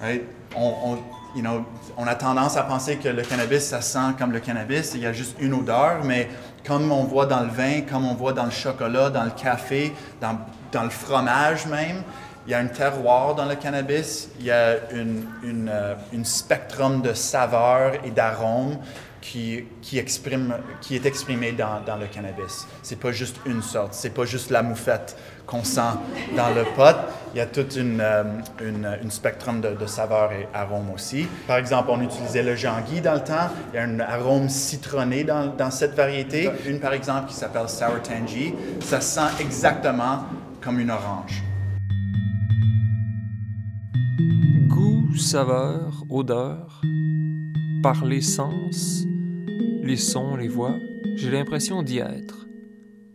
Right? 0.00 0.22
On, 0.54 0.74
on- 0.84 0.98
you 1.34 1.42
know, 1.42 1.66
on 1.98 2.06
a 2.06 2.14
tendance 2.14 2.56
à 2.56 2.62
penser 2.62 2.96
que 2.96 3.08
le 3.08 3.22
cannabis, 3.22 3.64
ça 3.64 3.80
sent 3.82 4.14
comme 4.18 4.32
le 4.32 4.40
cannabis, 4.40 4.92
il 4.94 5.00
y 5.02 5.06
a 5.06 5.12
juste 5.12 5.36
une 5.40 5.52
odeur, 5.54 6.02
mais 6.04 6.28
comme 6.66 6.90
on 6.92 7.04
voit 7.04 7.26
dans 7.26 7.40
le 7.42 7.50
vin, 7.50 7.82
comme 7.82 8.06
on 8.06 8.14
voit 8.14 8.32
dans 8.32 8.44
le 8.46 8.50
chocolat, 8.50 9.10
dans 9.10 9.24
le 9.24 9.30
café, 9.32 9.92
dans, 10.20 10.38
dans 10.72 10.84
le 10.84 10.90
fromage 10.90 11.66
même, 11.66 12.02
il 12.46 12.52
y 12.52 12.54
a 12.54 12.58
un 12.58 12.66
terroir 12.66 13.34
dans 13.34 13.44
le 13.44 13.56
cannabis, 13.56 14.28
il 14.38 14.46
y 14.46 14.50
a 14.50 14.76
une, 14.92 15.68
euh, 15.68 15.94
spectrum 16.22 17.02
de 17.02 17.12
saveurs 17.12 17.94
et 18.04 18.10
d'arômes 18.10 18.78
qui, 19.20 19.64
est 19.92 21.06
exprimé 21.06 21.52
dans, 21.52 21.96
le 21.98 22.06
cannabis. 22.06 22.66
C'est 22.82 23.00
pas 23.00 23.10
juste 23.10 23.38
une 23.44 23.62
sorte, 23.62 23.94
c'est 23.94 24.10
pas 24.10 24.24
juste 24.24 24.50
la 24.50 24.62
moufette 24.62 25.16
qu'on 25.46 25.64
sent 25.64 25.80
dans 26.36 26.50
le 26.50 26.62
pot. 26.76 26.96
Il 27.34 27.38
y 27.38 27.40
a 27.40 27.46
tout 27.46 27.66
euh, 27.76 28.24
une, 28.60 29.10
spectrum 29.10 29.60
de, 29.60 29.86
saveurs 29.86 30.32
et 30.32 30.46
arômes 30.54 30.90
aussi. 30.94 31.26
Par 31.48 31.56
exemple, 31.56 31.88
on 31.90 32.00
utilisait 32.00 32.44
le 32.44 32.54
Jean-Guy 32.54 33.00
dans 33.00 33.14
le 33.14 33.24
temps. 33.24 33.48
Il 33.72 33.76
y 33.76 33.78
a 33.80 33.82
un 33.82 33.98
arôme 33.98 34.48
citronné 34.48 35.24
dans, 35.24 35.46
dans 35.46 35.72
cette 35.72 35.94
variété. 35.94 36.48
Une, 36.64 36.78
par 36.78 36.92
exemple, 36.92 37.28
qui 37.28 37.34
s'appelle 37.34 37.68
Sour 37.68 38.00
Tangy. 38.02 38.54
Ça 38.80 39.00
sent 39.00 39.40
exactement 39.40 40.24
comme 40.60 40.78
une 40.78 40.92
orange. 40.92 41.42
Goût, 45.16 45.22
saveur, 45.22 46.04
odeur, 46.10 46.82
par 47.82 48.04
les 48.04 48.20
sens, 48.20 49.06
les 49.82 49.96
sons, 49.96 50.36
les 50.36 50.46
voix, 50.46 50.76
j'ai 51.14 51.30
l'impression 51.30 51.82
d'y 51.82 52.00
être, 52.00 52.46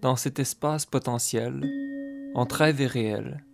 dans 0.02 0.16
cet 0.16 0.40
espace 0.40 0.88
potentiel, 0.88 1.62
entre 2.34 2.56
rêve 2.56 2.82
et 2.82 2.88
réel. 2.88 3.46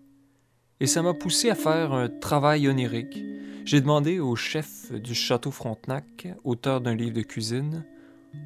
Et 0.79 0.87
ça 0.87 1.01
m'a 1.01 1.13
poussé 1.13 1.49
à 1.49 1.55
faire 1.55 1.91
un 1.91 2.07
travail 2.07 2.69
onirique. 2.69 3.21
J'ai 3.65 3.81
demandé 3.81 4.21
au 4.21 4.37
chef 4.37 4.93
du 4.93 5.13
château 5.13 5.51
Frontenac, 5.51 6.29
auteur 6.45 6.79
d'un 6.79 6.95
livre 6.95 7.15
de 7.15 7.23
cuisine, 7.23 7.83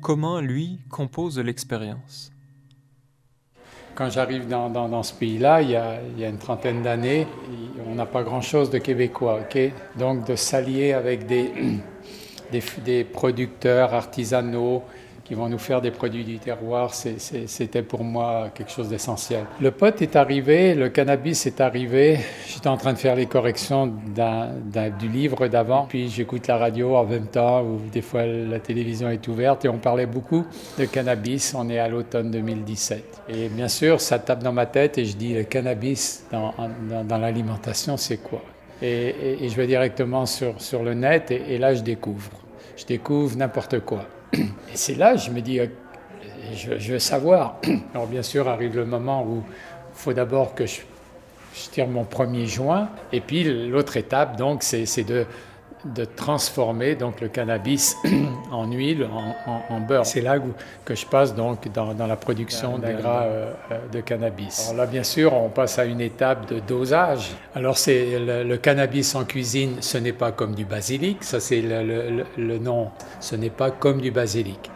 comment 0.01 0.41
lui 0.41 0.79
compose 0.89 1.37
l'expérience. 1.37 2.31
Quand 3.95 4.09
j'arrive 4.09 4.47
dans, 4.47 5.03
ce 5.03 5.13
pays-là, 5.13 5.61
il, 5.61 5.71
y 5.71 5.75
a 5.75 6.27
une 6.27 6.37
trentaine 6.37 6.81
d'années, 6.81 7.27
on 7.89 7.95
n'a 7.95 8.05
pas 8.05 8.23
grand-chose 8.23 8.69
de 8.69 8.77
québécois. 8.77 9.39
Donc 9.97 10.25
de 10.25 10.35
s'allier 10.35 10.93
avec 10.93 11.25
des, 11.25 11.51
des, 12.85 13.03
producteurs 13.03 13.93
artisanaux 13.93 14.83
qui 15.23 15.33
vont 15.33 15.49
nous 15.49 15.57
faire 15.57 15.81
des 15.81 15.91
produits 15.91 16.23
du 16.23 16.39
terroir, 16.39 16.93
c'était 16.93 17.81
pour 17.81 18.03
moi 18.03 18.49
quelque 18.53 18.71
chose 18.71 18.89
d'essentiel. 18.89 19.45
Le 19.59 19.71
pot 19.71 20.01
est 20.01 20.15
arrivé, 20.15 20.73
le 20.73 20.89
cannabis 20.89 21.45
est 21.45 21.61
arrivé. 21.61 22.19
J'étais 22.47 22.67
en 22.67 22.77
train 22.77 22.93
de 22.93 22.97
faire 22.97 23.15
les 23.15 23.25
corrections 23.25 23.87
du 23.87 25.09
livre 25.09 25.47
d'avant, 25.47 25.85
puis 25.87 26.09
j'écoute 26.09 26.47
la 26.47 26.57
radio 26.57 26.95
en 26.95 27.05
même 27.05 27.27
temps, 27.27 27.63
ou 27.63 27.79
des 27.91 28.01
fois 28.01 28.25
la 28.25 28.59
télévision 28.59 29.09
est 29.09 29.27
ouverte, 29.27 29.65
et 29.65 29.69
on 29.69 29.77
parlait 29.77 30.05
beaucoup 30.05 30.45
de 30.77 30.85
cannabis. 30.85 31.53
On 31.57 31.69
est 31.69 31.79
à 31.79 31.87
l'automne 31.87 32.31
2017. 32.31 33.21
Et 33.29 33.49
bien 33.49 33.67
sûr, 33.67 34.01
ça 34.01 34.19
tape 34.19 34.43
dans 34.43 34.53
ma 34.53 34.65
tête, 34.65 34.97
et 34.97 35.05
je 35.05 35.15
dis, 35.15 35.33
le 35.33 35.43
cannabis 35.43 36.25
dans, 36.31 37.17
l'alimentation, 37.17 37.97
c'est 37.97 38.17
quoi? 38.17 38.41
Et, 38.81 39.47
je 39.47 39.55
vais 39.55 39.67
directement 39.67 40.25
sur 40.25 40.83
le 40.83 40.93
net, 40.93 41.31
et 41.31 41.57
là, 41.57 41.75
je 41.75 41.81
découvre. 41.81 42.31
Je 42.75 42.85
découvre 42.85 43.37
n'importe 43.37 43.81
quoi. 43.81 44.05
Et 44.33 44.75
c'est 44.75 44.95
là, 44.95 45.15
je 45.15 45.29
me 45.31 45.41
dis, 45.41 45.59
euh, 45.59 45.67
je, 46.53 46.93
veux 46.93 46.99
savoir. 46.99 47.59
Alors 47.93 48.07
bien 48.07 48.23
sûr, 48.23 48.47
arrive 48.47 48.75
le 48.75 48.85
moment 48.85 49.23
où 49.23 49.43
il 49.47 49.97
faut 49.97 50.13
d'abord 50.13 50.55
que 50.55 50.65
je, 50.65 50.81
tire 51.71 51.87
mon 51.87 52.05
premier 52.05 52.45
joint. 52.45 52.89
Et 53.11 53.19
puis 53.19 53.43
l'autre 53.69 53.97
étape, 53.97 54.37
donc, 54.37 54.63
c'est 54.63 55.03
de 55.03 55.25
de 55.85 56.05
transformer 56.05 56.95
donc 56.95 57.21
le 57.21 57.27
cannabis 57.27 57.97
en 58.51 58.71
huile, 58.71 59.07
en, 59.69 59.79
beurre. 59.79 60.05
C'est 60.05 60.21
là 60.21 60.37
que 60.85 60.95
je 60.95 61.05
passe 61.05 61.33
donc 61.35 61.67
dans, 61.73 61.93
la 61.93 62.15
production 62.15 62.77
d'un 62.77 62.93
gras 62.93 63.23
euh, 63.23 63.51
euh, 63.71 63.77
de 63.91 64.01
cannabis. 64.01 64.69
Alors 64.69 64.85
là, 64.85 64.85
bien 64.85 65.03
sûr, 65.03 65.33
on 65.33 65.49
passe 65.49 65.79
à 65.79 65.85
une 65.85 66.01
étape 66.01 66.51
de 66.53 66.59
dosage. 66.59 67.31
Alors 67.55 67.77
c'est 67.77 68.19
le, 68.19 68.57
cannabis 68.57 69.15
en 69.15 69.23
cuisine, 69.23 69.77
ce 69.81 69.97
n'est 69.97 70.13
pas 70.13 70.31
comme 70.31 70.53
du 70.53 70.65
basilic, 70.65 71.23
ça 71.23 71.39
c'est 71.39 71.61
le, 71.61 72.57
nom, 72.59 72.89
ce 73.19 73.35
n'est 73.35 73.49
pas 73.49 73.71
comme 73.71 74.01
du 74.01 74.11
basilic. 74.11 74.69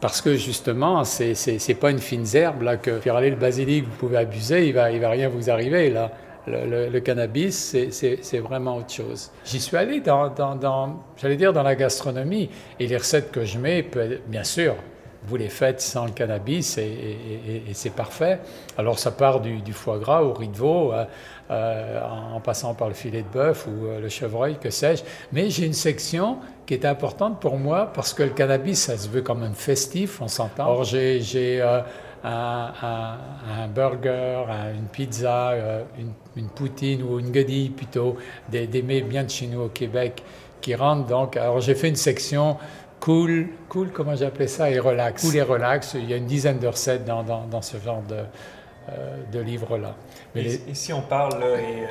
Parce 0.00 0.22
que 0.22 0.34
justement, 0.34 1.04
c'est 1.04 1.34
n'est 1.68 1.74
pas 1.74 1.90
une 1.90 1.98
fine 1.98 2.24
herbe 2.32 2.62
là 2.62 2.76
que 2.76 3.00
faire 3.00 3.16
aller 3.16 3.30
le 3.30 3.36
basilic, 3.36 3.84
vous 3.84 3.96
pouvez 3.96 4.16
abuser, 4.16 4.68
il 4.68 4.74
va 4.74 4.90
il 4.90 5.00
va 5.00 5.10
rien 5.10 5.28
vous 5.28 5.50
arriver 5.50 5.90
là. 5.90 6.10
Le, 6.50 6.98
cannabis, 7.00 7.76
c'est 7.90 8.38
vraiment 8.38 8.76
autre 8.76 8.92
chose. 8.92 9.30
J'y 9.44 9.60
suis 9.60 9.76
allé 9.76 10.00
dans, 10.00 10.32
j'allais 11.16 11.36
dire, 11.36 11.52
dans 11.52 11.62
la 11.62 11.74
gastronomie. 11.74 12.50
Et 12.78 12.86
les 12.86 12.96
recettes 12.96 13.30
que 13.30 13.44
je 13.44 13.58
mets, 13.58 13.86
bien 14.28 14.44
sûr, 14.44 14.74
vous 15.24 15.36
les 15.36 15.48
faites 15.48 15.80
sans 15.80 16.06
le 16.06 16.12
cannabis 16.12 16.78
et, 16.78 17.62
c'est 17.72 17.94
parfait. 17.94 18.40
Alors 18.78 18.98
ça 18.98 19.10
part 19.10 19.40
du, 19.40 19.72
foie 19.72 19.98
gras 19.98 20.22
au 20.22 20.32
riz 20.32 20.48
de 20.48 20.56
veau, 20.56 20.92
euh, 20.92 21.04
euh, 21.50 22.00
en 22.34 22.40
passant 22.40 22.74
par 22.74 22.88
le 22.88 22.94
filet 22.94 23.22
de 23.22 23.28
bœuf 23.28 23.66
ou 23.66 23.86
euh, 23.86 24.00
le 24.00 24.08
chevreuil, 24.08 24.56
que 24.58 24.70
sais-je. 24.70 25.02
Mais 25.32 25.50
j'ai 25.50 25.66
une 25.66 25.74
section 25.74 26.38
qui 26.66 26.74
est 26.74 26.84
importante 26.84 27.40
pour 27.40 27.58
moi 27.58 27.90
parce 27.92 28.14
que 28.14 28.22
le 28.22 28.30
cannabis, 28.30 28.80
ça 28.80 28.96
se 28.96 29.08
veut 29.08 29.22
quand 29.22 29.34
même 29.34 29.54
festif, 29.54 30.20
on 30.22 30.28
s'entend. 30.28 30.64
Alors 30.64 30.84
j'ai 30.84 31.62
un, 32.24 33.18
un, 33.62 33.68
burger, 33.68 34.44
une 34.74 34.86
pizza, 34.86 35.50
euh, 35.50 35.82
une, 36.36 36.48
poutine 36.48 37.02
ou 37.02 37.18
une 37.18 37.30
guedille 37.30 37.70
plutôt, 37.70 38.16
des, 38.48 38.66
des 38.66 38.82
mets 38.82 39.00
bien 39.00 39.24
de 39.24 39.30
chez 39.30 39.46
nous 39.46 39.62
au 39.62 39.68
Québec 39.68 40.22
qui 40.60 40.74
rentrent. 40.74 41.06
Donc, 41.06 41.36
alors 41.36 41.60
j'ai 41.60 41.74
fait 41.74 41.88
une 41.88 41.96
section 41.96 42.58
cool, 43.00 43.48
cool, 43.68 43.90
comment 43.90 44.14
j'appelais 44.14 44.46
ça, 44.46 44.70
et 44.70 44.78
relax. 44.78 45.22
Cool 45.22 45.36
et 45.36 45.42
relax. 45.42 45.94
Il 45.94 46.08
y 46.08 46.14
a 46.14 46.16
une 46.16 46.26
dizaine 46.26 46.58
de 46.58 46.66
recettes 46.66 47.04
dans, 47.04 47.22
dans, 47.22 47.46
dans 47.46 47.62
ce 47.62 47.78
genre 47.78 48.02
de, 48.02 48.16
euh, 48.90 49.16
de 49.32 49.40
livre-là. 49.40 49.94
Mais 50.34 50.44
et, 50.46 50.74
si 50.74 50.92
on 50.92 51.02
parle, 51.02 51.42
et, 51.42 51.84
euh, 51.84 51.86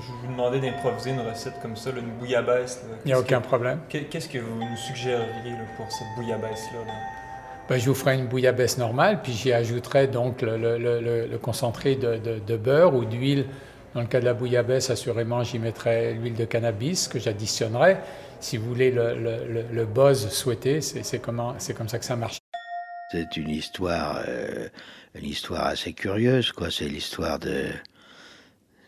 je 0.00 0.12
vous 0.12 0.32
demandais 0.32 0.60
d'improviser 0.60 1.10
une 1.10 1.20
recette 1.20 1.60
comme 1.60 1.76
ça, 1.76 1.90
une 1.90 2.18
bouillabaisse. 2.18 2.84
Il 3.04 3.08
n'y 3.08 3.14
a 3.14 3.18
aucun 3.18 3.40
problème. 3.40 3.80
Qu'est-ce 3.88 4.28
que 4.28 4.38
vous 4.38 4.58
nous 4.58 4.76
suggéreriez 4.76 5.54
pour 5.76 5.90
cette 5.90 6.08
bouillabaisse-là? 6.16 6.78
là? 6.86 7.15
Ben, 7.68 7.78
je 7.78 7.86
vous 7.86 7.94
ferai 7.94 8.14
une 8.14 8.26
bouillabaisse 8.26 8.78
normale, 8.78 9.22
puis 9.22 9.32
j'y 9.32 9.52
ajouterai 9.52 10.06
donc 10.06 10.42
le, 10.42 11.36
concentré 11.38 11.96
de, 11.96 12.56
beurre 12.56 12.94
ou 12.94 13.04
d'huile. 13.04 13.46
Dans 13.94 14.02
le 14.02 14.06
cas 14.06 14.20
de 14.20 14.26
la 14.26 14.34
bouillabaisse, 14.34 14.90
assurément, 14.90 15.42
j'y 15.42 15.58
mettrai 15.58 16.14
l'huile 16.14 16.34
de 16.34 16.44
cannabis 16.44 17.08
que 17.08 17.18
j'additionnerai. 17.18 17.96
Si 18.40 18.56
vous 18.56 18.66
voulez 18.66 18.90
le, 18.92 19.84
buzz 19.84 20.28
souhaité, 20.28 20.80
c'est 20.80 21.18
comme 21.18 21.54
ça 21.58 21.98
que 21.98 22.04
ça 22.04 22.16
marche. 22.16 22.38
C'est 23.10 23.36
une 23.36 23.50
histoire, 23.50 24.20
euh, 24.26 24.68
une 25.14 25.26
histoire 25.26 25.66
assez 25.66 25.92
curieuse, 25.92 26.50
quoi. 26.52 26.70
C'est 26.70 26.88
l'histoire 26.88 27.38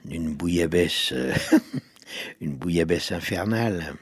d'une 0.04 0.35
bouillabaisse, 0.35 1.12
euh, 1.12 1.32
une 2.40 2.56
bouillabaisse 2.56 3.12
infernale. 3.12 3.94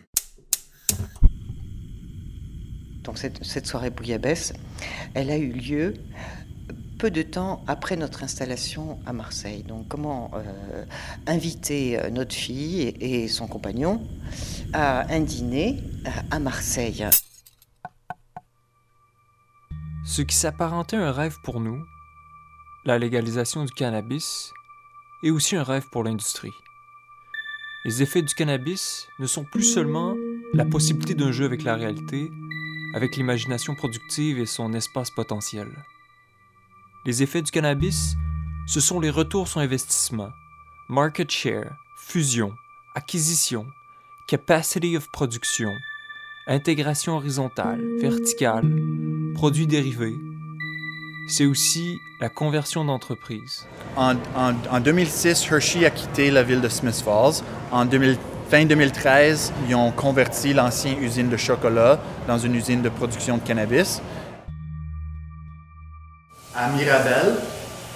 Donc 3.06 3.18
cette, 3.18 3.66
soirée 3.66 3.90
bouillabaisse, 3.90 4.52
elle 5.14 5.30
a 5.30 5.38
eu 5.38 5.52
lieu 5.52 5.94
peu 6.98 7.10
de 7.10 7.22
temps 7.22 7.62
après 7.68 7.96
notre 7.96 8.24
installation 8.24 8.98
à 9.06 9.12
Marseille. 9.12 9.62
Donc 9.62 9.86
comment 9.86 10.32
euh, 10.34 10.84
inviter 11.26 12.00
euh, 12.00 12.10
notre 12.10 12.34
fille 12.34 12.94
et, 13.00 13.28
son 13.28 13.46
compagnon 13.46 14.02
à 14.72 15.12
un 15.14 15.20
dîner 15.20 15.76
euh, 16.06 16.10
à 16.32 16.40
Marseille. 16.40 17.06
Ce 20.04 20.22
qui 20.22 20.34
s'apparentait 20.34 20.96
un 20.96 21.12
rêve 21.12 21.36
pour 21.44 21.60
nous, 21.60 21.80
la 22.84 22.98
légalisation 22.98 23.64
du 23.64 23.72
cannabis, 23.72 24.50
est 25.22 25.30
aussi 25.30 25.54
un 25.54 25.62
rêve 25.62 25.84
pour 25.92 26.02
l'industrie. 26.02 26.52
Les 27.84 28.02
effets 28.02 28.22
du 28.22 28.34
cannabis 28.34 29.06
ne 29.20 29.26
sont 29.26 29.44
plus 29.44 29.62
seulement 29.62 30.16
la 30.54 30.64
possibilité 30.64 31.14
d'un 31.14 31.30
jeu 31.30 31.44
avec 31.44 31.62
la 31.62 31.76
réalité, 31.76 32.30
avec 32.96 33.16
l'imagination 33.16 33.74
productive 33.74 34.38
et 34.38 34.46
son 34.46 34.72
espace 34.72 35.10
potentiel. 35.10 35.68
Les 37.04 37.22
effets 37.22 37.42
du 37.42 37.50
cannabis, 37.50 38.16
ce 38.66 38.80
sont 38.80 39.00
les 39.00 39.10
retours 39.10 39.48
sur 39.48 39.60
investissement, 39.60 40.30
market 40.88 41.30
share, 41.30 41.76
fusion, 41.98 42.54
acquisition, 42.94 43.66
capacity 44.26 44.96
of 44.96 45.10
production, 45.10 45.72
intégration 46.46 47.18
horizontale, 47.18 47.84
verticale, 48.00 48.64
produits 49.34 49.66
dérivés. 49.66 50.16
C'est 51.28 51.44
aussi 51.44 51.98
la 52.18 52.30
conversion 52.30 52.82
d'entreprise. 52.82 53.66
En, 53.96 54.14
en, 54.34 54.80
2006, 54.80 55.46
Hershey 55.50 55.84
a 55.84 55.90
quitté 55.90 56.30
la 56.30 56.42
ville 56.42 56.62
de 56.62 56.68
Smith 56.70 57.02
Falls. 57.04 57.42
En 57.70 57.84
2000, 57.84 58.16
Fin 58.48 58.64
2013, 58.64 59.52
ils 59.68 59.74
ont 59.74 59.90
converti 59.90 60.54
l'ancienne 60.54 61.02
usine 61.02 61.28
de 61.28 61.36
chocolat 61.36 61.98
dans 62.26 62.38
une 62.38 62.54
usine 62.54 62.82
de 62.82 62.88
production 62.88 63.36
de 63.36 63.42
cannabis. 63.42 64.00
À 66.54 66.68
Mirabel, 66.70 67.34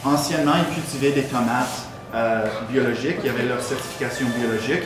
anciennement, 0.04 0.52
ils 0.58 0.74
cultivaient 0.74 1.12
des 1.12 1.24
tomates 1.24 1.88
euh, 2.14 2.46
biologiques, 2.70 3.16
il 3.20 3.26
y 3.26 3.28
avait 3.28 3.44
leur 3.44 3.60
certification 3.62 4.26
biologique. 4.38 4.82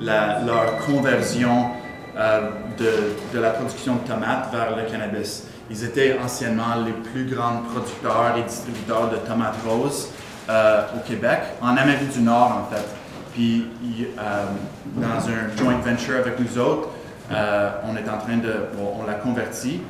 leur 0.00 0.78
conversion 0.86 1.70
euh, 2.16 2.50
de, 2.78 3.38
la 3.38 3.50
production 3.50 3.96
de 3.96 4.08
tomates 4.08 4.50
vers 4.52 4.74
le 4.76 4.90
cannabis. 4.90 5.44
Ils 5.70 5.84
étaient 5.84 6.18
anciennement 6.18 6.76
les 6.84 6.92
plus 6.92 7.26
grands 7.26 7.62
producteurs 7.72 8.34
et 8.38 8.42
distributeurs 8.42 9.10
de 9.10 9.16
tomates 9.16 9.56
roses 9.66 10.08
euh, 10.48 10.82
au 10.96 11.06
Québec, 11.06 11.40
en 11.60 11.76
Amérique 11.76 12.10
du 12.10 12.20
Nord 12.20 12.64
en 12.66 12.74
fait. 12.74 12.97
Puis, 13.38 13.64
euh, 14.18 14.46
dans 14.96 15.28
un 15.28 15.56
joint 15.56 15.78
venture 15.78 16.16
avec 16.16 16.40
nous 16.40 16.58
autres, 16.58 16.88
euh, 17.30 17.70
on 17.84 17.96
est 17.96 18.08
en 18.10 18.18
train 18.18 18.38
de, 18.38 18.52
on 18.76 19.06
l'a 19.06 19.14
converti 19.14 19.80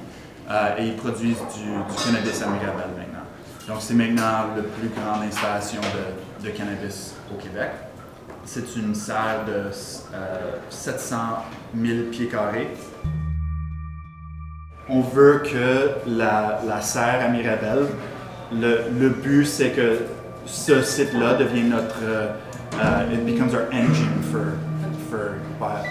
euh, 0.50 0.76
et 0.76 0.88
ils 0.88 0.96
produisent 0.96 1.40
du, 1.56 1.70
cannabis 2.04 2.42
à 2.42 2.48
Mirabel 2.48 2.90
maintenant. 2.98 3.24
Donc, 3.66 3.78
c'est 3.80 3.94
maintenant 3.94 4.48
la 4.54 4.62
plus 4.62 4.90
grande 4.90 5.22
installation 5.26 5.80
de, 6.42 6.50
cannabis 6.50 7.14
au 7.32 7.42
Québec. 7.42 7.70
C'est 8.44 8.76
une 8.76 8.94
salle 8.94 9.46
de 9.46 9.70
700 10.68 11.16
000 11.74 12.10
pieds 12.10 12.28
carrés. 12.28 12.68
On 14.90 15.00
veut 15.00 15.42
que 15.42 15.92
la, 16.06 16.82
serre 16.82 17.24
à 17.24 17.28
Mirabel, 17.28 17.86
le 18.52 19.08
but 19.08 19.46
c'est 19.46 19.70
que 19.70 20.00
ce 20.44 20.82
site-là 20.82 21.32
devienne 21.34 21.70
notre 21.70 21.94
uh, 22.74 23.08
it 23.12 23.24
becomes 23.24 23.54
our 23.54 23.70
engine 23.72 24.22
for, 24.30 24.58
for, 25.08 25.40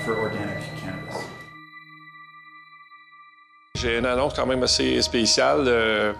for 0.05 0.15
organic 0.15 0.61
cannabis. 0.81 1.15
J'ai 3.75 3.99
une 3.99 4.05
annonce 4.05 4.33
quand 4.33 4.47
même 4.47 4.63
assez 4.63 5.01
spéciale. 5.01 5.65
Euh, 5.67 6.13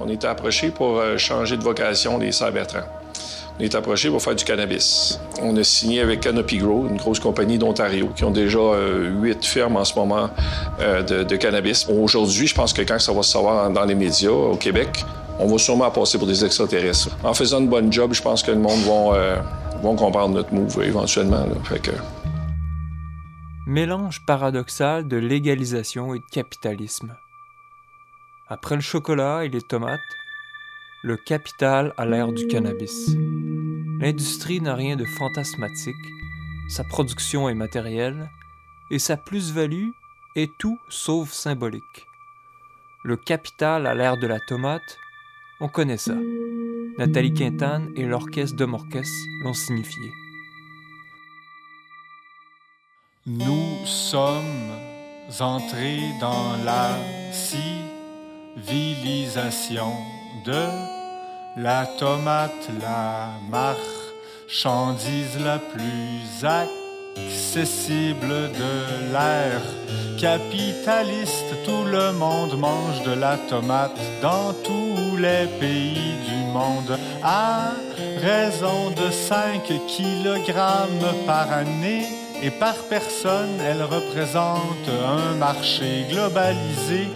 On 0.00 0.08
était 0.08 0.26
approché 0.26 0.70
pour 0.70 0.98
euh, 0.98 1.16
changer 1.18 1.56
de 1.56 1.62
vocation 1.62 2.18
des 2.18 2.32
Saint-Bertrand. 2.32 2.80
On 3.58 3.62
est 3.62 3.74
approché 3.76 4.10
pour 4.10 4.20
faire 4.20 4.34
du 4.34 4.44
cannabis. 4.44 5.20
On 5.40 5.56
a 5.56 5.62
signé 5.62 6.00
avec 6.00 6.20
Canopy 6.20 6.58
Grow, 6.58 6.88
une 6.90 6.96
grosse 6.96 7.20
compagnie 7.20 7.58
d'Ontario, 7.58 8.08
qui 8.16 8.24
ont 8.24 8.32
déjà 8.32 8.58
euh, 8.58 9.08
huit 9.20 9.44
fermes 9.46 9.76
en 9.76 9.84
ce 9.84 9.94
moment 9.94 10.30
euh, 10.80 11.02
de, 11.02 11.36
cannabis. 11.36 11.86
Aujourd'hui, 11.88 12.48
je 12.48 12.54
pense 12.54 12.72
que 12.72 12.82
quand 12.82 12.98
ça 12.98 13.12
va 13.12 13.22
se 13.22 13.30
savoir 13.30 13.70
dans 13.70 13.84
les 13.84 13.94
médias 13.94 14.30
au 14.30 14.56
Québec, 14.56 15.04
on 15.38 15.46
va 15.46 15.58
sûrement 15.58 15.90
passer 15.92 16.18
pour 16.18 16.26
des 16.26 16.44
extraterrestres. 16.44 17.10
En 17.22 17.32
faisant 17.32 17.60
une 17.60 17.68
bonne 17.68 17.92
job, 17.92 18.12
je 18.12 18.22
pense 18.22 18.42
que 18.42 18.50
le 18.50 18.58
monde 18.58 18.80
va, 18.80 19.44
comprendre 19.92 20.34
notre 20.34 20.54
move 20.54 20.82
éventuellement. 20.82 21.46
Mélange 23.66 24.24
paradoxal 24.26 25.06
de 25.06 25.16
légalisation 25.16 26.14
et 26.14 26.18
de 26.18 26.24
capitalisme. 26.30 27.16
Après 28.48 28.74
le 28.74 28.80
chocolat 28.80 29.44
et 29.44 29.48
les 29.48 29.62
tomates, 29.62 30.00
le 31.02 31.16
capital 31.16 31.92
a 31.98 32.06
l'ère 32.06 32.32
du 32.32 32.46
cannabis. 32.46 33.10
L'industrie 34.00 34.60
n'a 34.60 34.74
rien 34.74 34.96
de 34.96 35.04
fantasmatique, 35.04 35.94
sa 36.68 36.84
production 36.84 37.48
est 37.48 37.54
matérielle, 37.54 38.30
et 38.90 38.98
sa 38.98 39.16
plus-value 39.16 39.90
est 40.36 40.56
tout 40.58 40.78
sauf 40.88 41.30
symbolique. 41.30 42.06
Le 43.02 43.16
capital 43.16 43.86
a 43.86 43.94
l'ère 43.94 44.16
de 44.16 44.26
la 44.26 44.40
tomate, 44.40 44.98
on 45.60 45.68
connaît 45.68 45.96
ça. 45.96 46.14
Nathalie 46.98 47.32
Quintane 47.32 47.90
et 47.96 48.04
l'orchestre 48.04 48.56
de 48.56 48.64
Morquès 48.64 49.08
l'ont 49.42 49.54
signifié. 49.54 50.10
Nous 53.26 53.84
sommes 53.84 54.70
entrés 55.40 56.12
dans 56.20 56.56
la 56.64 56.90
civilisation 58.62 59.92
de 60.44 60.68
la 61.56 61.86
tomate, 61.98 62.68
la 62.80 63.30
marchandise 63.50 65.38
la 65.42 65.58
plus 65.58 66.44
accessible 67.16 68.28
de 68.28 69.12
l'ère 69.12 69.62
capitaliste. 70.18 71.64
Tout 71.64 71.84
le 71.84 72.12
monde 72.12 72.58
mange 72.58 73.02
de 73.04 73.12
la 73.12 73.38
tomate 73.48 73.98
dans 74.20 74.52
tous 75.14 75.20
les 75.20 75.46
pays 75.60 76.14
du 76.28 76.52
monde 76.52 76.98
à 77.22 77.72
raison 78.20 78.90
de 78.90 79.10
5 79.10 79.62
kg 79.64 80.52
par 81.26 81.52
année 81.52 82.06
et 82.42 82.50
par 82.50 82.74
personne, 82.88 83.60
elle 83.66 83.82
représente 83.82 84.88
un 85.06 85.34
marché 85.36 86.06
globalisé 86.10 87.08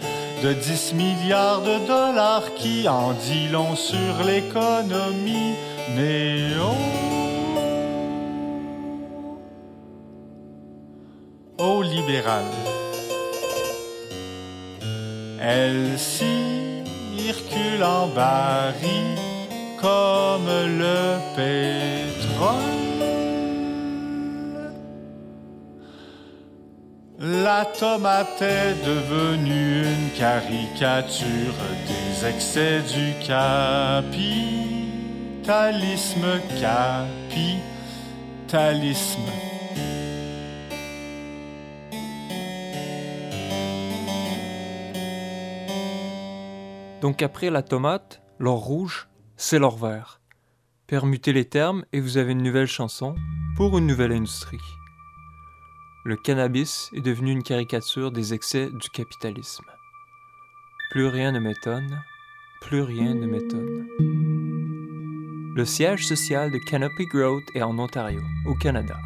de 0.43 0.53
10 0.53 0.95
milliards 0.95 1.63
de 1.63 1.87
dollars 1.87 2.55
qui 2.57 2.89
en 2.89 3.13
dit 3.13 3.49
long 3.49 3.75
sur 3.75 4.25
l'économie 4.25 5.55
néo. 5.95 6.75
Au 11.59 11.83
libéral. 11.83 12.45
Elle 15.41 15.99
circule 17.29 17.85
en 17.85 18.07
baril 18.09 19.19
comme 19.83 20.49
le 20.83 21.19
pétrole. 21.37 22.79
La 27.21 27.67
tomate 27.67 28.41
est 28.41 28.77
devenue 28.87 29.83
une 29.83 30.11
caricature 30.17 31.59
des 31.89 32.27
excès 32.27 32.81
du 32.95 33.07
capitalisme. 33.27 34.39
Capitalisme. 38.49 39.48
Donc 47.01 47.23
après 47.23 47.51
la 47.51 47.63
tomate, 47.63 48.23
l'or 48.39 48.59
rouge, 48.59 49.09
c'est 49.37 49.59
l'or 49.59 49.77
vert. 49.77 50.21
Permutez 50.87 51.33
les 51.33 51.45
termes 51.45 51.85
et 51.93 52.01
vous 52.01 52.17
avez 52.17 52.33
une 52.33 52.43
nouvelle 52.43 52.67
chanson 52.67 53.15
pour 53.57 53.77
une 53.79 53.87
nouvelle 53.87 54.13
industrie 54.13 54.61
le 56.09 56.17
cannabis 56.17 56.91
est 56.95 57.03
devenu 57.03 57.33
une 57.33 57.43
caricature 57.43 58.11
des 58.11 58.33
excès 58.33 58.71
du 58.71 58.89
capitalisme. 58.89 59.67
Plus 60.91 61.07
rien 61.07 61.33
ne 61.33 61.39
m'étonne, 61.39 62.03
plus 62.63 62.81
rien 62.81 63.13
ne 63.13 63.27
m'étonne. 63.27 63.87
Le 65.55 65.65
siège 65.67 66.07
social 66.07 66.51
de 66.51 66.57
Canopy 66.57 67.05
Growth 67.05 67.45
est 67.55 67.61
en 67.61 67.79
Ontario, 67.79 68.23
au 68.47 68.55
Canada. 68.55 68.97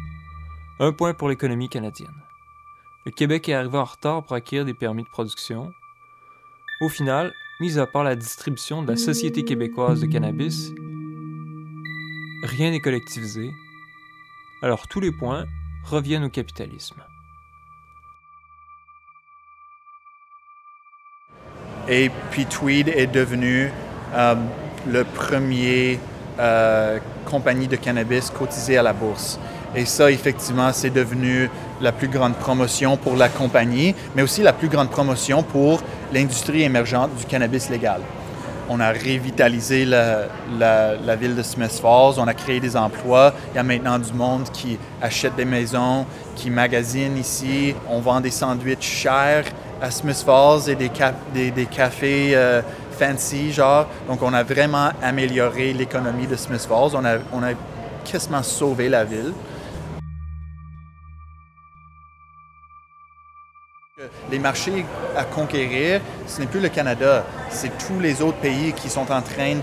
Un 0.79 0.93
point 0.93 1.13
pour 1.13 1.27
l'économie 1.27 1.67
canadienne. 1.67 2.23
Le 3.05 3.11
Québec 3.11 3.49
est 3.49 3.53
arrivé 3.53 3.77
en 3.77 3.83
retard 3.83 4.23
pour 4.23 4.37
acquérir 4.37 4.63
des 4.63 4.73
permis 4.73 5.03
de 5.03 5.09
production. 5.09 5.73
Au 6.79 6.87
final, 6.87 7.33
mis 7.59 7.77
à 7.79 7.85
part 7.85 8.03
la 8.03 8.15
distribution 8.15 8.81
de 8.81 8.89
la 8.89 8.97
Société 8.97 9.43
québécoise 9.43 10.01
de 10.01 10.07
cannabis, 10.07 10.71
rien 12.43 12.71
n'est 12.71 12.81
collectivisé. 12.81 13.51
Alors 14.61 14.87
tous 14.87 14.99
les 14.99 15.11
points 15.11 15.45
reviennent 15.83 16.23
au 16.23 16.29
capitalisme. 16.29 17.03
Et 21.87 22.09
puis 22.31 22.45
Tweed 22.45 22.87
est 22.87 23.07
devenu 23.07 23.69
euh, 24.13 24.35
le 24.87 25.03
premier 25.03 25.99
euh, 26.39 26.99
compagnie 27.25 27.67
de 27.67 27.75
cannabis 27.75 28.29
cotisée 28.29 28.77
à 28.77 28.83
la 28.83 28.93
bourse. 28.93 29.39
Et 29.75 29.85
ça, 29.85 30.11
effectivement, 30.11 30.71
c'est 30.71 30.91
devenu 30.91 31.49
la 31.81 31.91
plus 31.91 32.07
grande 32.07 32.35
promotion 32.35 32.95
pour 32.95 33.15
la 33.15 33.29
compagnie, 33.29 33.95
mais 34.15 34.21
aussi 34.21 34.41
la 34.43 34.53
plus 34.53 34.67
grande 34.67 34.89
promotion 34.89 35.41
pour 35.41 35.81
l'industrie 36.13 36.61
émergente 36.61 37.15
du 37.15 37.25
cannabis 37.25 37.69
légal. 37.69 38.01
On 38.69 38.79
a 38.79 38.91
revitalisé 38.91 39.83
la, 39.83 41.15
ville 41.19 41.35
de 41.35 41.41
Smith 41.41 41.79
Falls, 41.81 42.15
on 42.17 42.27
a 42.27 42.33
créé 42.33 42.59
des 42.59 42.77
emplois. 42.77 43.33
Il 43.51 43.57
y 43.57 43.59
a 43.59 43.63
maintenant 43.63 43.99
du 43.99 44.13
monde 44.13 44.49
qui 44.53 44.77
achète 45.01 45.35
des 45.35 45.43
maisons, 45.43 46.05
qui 46.35 46.49
magasine 46.49 47.17
ici. 47.17 47.75
On 47.89 47.99
vend 47.99 48.21
des 48.21 48.31
sandwichs 48.31 48.83
chers 48.83 49.43
à 49.81 49.91
Smith 49.91 50.23
Falls 50.25 50.69
et 50.69 50.75
des, 50.75 51.65
cafés 51.65 52.35
euh, 52.35 52.61
fancy, 52.97 53.51
genre. 53.51 53.87
Donc, 54.07 54.21
on 54.21 54.33
a 54.33 54.43
vraiment 54.43 54.91
amélioré 55.01 55.73
l'économie 55.73 56.27
de 56.27 56.37
Smith 56.37 56.65
Falls. 56.65 56.95
On 57.33 57.43
a 57.43 57.49
quasiment 58.05 58.43
sauvé 58.43 58.87
la 58.87 59.03
ville. 59.03 59.33
Les 64.33 64.39
marchés 64.39 64.83
à 65.15 65.25
conquérir, 65.25 66.01
ce 66.25 66.39
n'est 66.39 66.47
plus 66.47 66.59
le 66.59 66.69
Canada, 66.69 67.23
c'est 67.51 67.69
tous 67.77 67.99
les 67.99 68.23
autres 68.23 68.39
pays 68.39 68.73
qui 68.73 68.89
sont 68.89 69.11
en 69.11 69.21
train 69.21 69.53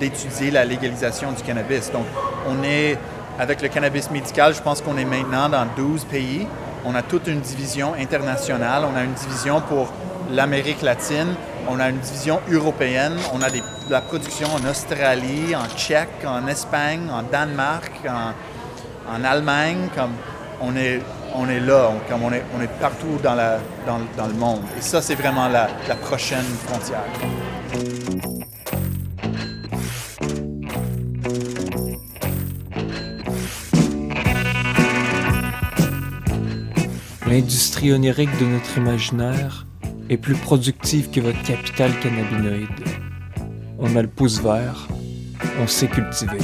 d'étudier 0.00 0.50
la 0.50 0.64
légalisation 0.64 1.32
du 1.32 1.42
cannabis. 1.42 1.92
Donc, 1.92 2.06
on 2.48 2.62
est, 2.64 2.96
avec 3.38 3.60
le 3.60 3.68
cannabis 3.68 4.10
médical, 4.10 4.54
je 4.54 4.62
pense 4.62 4.80
qu'on 4.80 4.96
est 4.96 5.04
maintenant 5.04 5.50
dans 5.50 5.66
12 5.76 6.04
pays. 6.04 6.46
On 6.86 6.94
a 6.94 7.02
toute 7.02 7.26
une 7.26 7.40
division 7.40 7.92
internationale, 7.92 8.84
on 8.90 8.96
a 8.96 9.04
une 9.04 9.12
division 9.12 9.60
pour 9.60 9.92
l'Amérique 10.32 10.80
latine, 10.80 11.34
on 11.68 11.78
a 11.78 11.90
une 11.90 11.98
division 11.98 12.40
européenne, 12.50 13.18
on 13.34 13.42
a 13.42 13.50
de 13.50 13.60
la 13.90 14.00
production 14.00 14.48
en 14.48 14.66
Australie, 14.66 15.54
en 15.54 15.68
Tchèque, 15.76 16.24
en 16.26 16.46
Espagne, 16.46 17.10
en 17.12 17.22
Danemark, 17.22 17.92
en, 18.08 19.24
Allemagne. 19.24 19.90
Comme 19.94 20.12
on 20.62 20.74
est 20.74 21.02
on 21.36 21.48
est 21.48 21.60
là, 21.60 21.90
on, 21.90 22.10
comme 22.10 22.22
on, 22.22 22.32
est, 22.32 22.70
partout 22.80 23.18
dans 23.22 23.34
le 23.34 24.34
monde. 24.34 24.62
Et 24.78 24.80
ça, 24.80 25.02
c'est 25.02 25.14
vraiment 25.14 25.48
la, 25.48 25.68
la 25.88 25.94
prochaine 25.94 26.44
frontière. 26.66 27.04
L'industrie 37.28 37.92
onirique 37.92 38.38
de 38.38 38.46
notre 38.46 38.78
imaginaire 38.78 39.66
est 40.08 40.16
plus 40.16 40.36
productive 40.36 41.10
que 41.10 41.20
votre 41.20 41.42
capital 41.42 41.90
cannabinoïde. 42.00 42.68
On 43.78 43.94
a 43.96 44.02
le 44.02 44.08
pouce 44.08 44.40
vert, 44.40 44.88
on 45.60 45.66
sait 45.66 45.88
cultiver. 45.88 46.38